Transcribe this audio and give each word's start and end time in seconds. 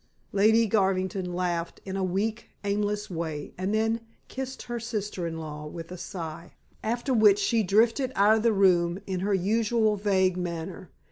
Lady 0.31 0.65
Garvington 0.65 1.31
laughed 1.31 1.79
in 1.85 1.95
a 1.95 2.03
weak, 2.03 2.49
aimless 2.63 3.07
way, 3.07 3.53
and 3.55 3.71
then 3.71 4.01
kissed 4.29 4.63
her 4.63 4.79
sister 4.79 5.27
in 5.27 5.37
law 5.37 5.67
with 5.67 5.91
a 5.91 5.95
sigh, 5.97 6.53
after 6.83 7.13
which 7.13 7.37
she 7.37 7.61
drifted 7.61 8.11
out 8.15 8.35
of 8.35 8.41
the 8.41 8.51
room 8.51 8.97
in 9.05 9.19
her 9.19 9.35
usual 9.35 9.95
vague 9.97 10.37
manner. 10.37 10.89